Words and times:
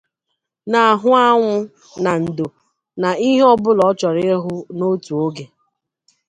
na-ahụ 0.71 1.09
anwụ 1.27 1.53
na 2.03 2.11
ndò 2.23 2.47
na 3.01 3.09
ihe 3.27 3.43
ọbụla 3.53 3.81
ọ 3.89 3.91
chọrọ 3.99 4.21
ịhụ 4.35 4.53
n'otu 4.77 5.11
oge 5.25 5.45